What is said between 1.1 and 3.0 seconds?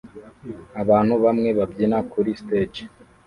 bamwe babyina kuri stage